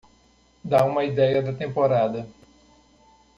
[0.63, 2.27] Dá uma ideia da temporada.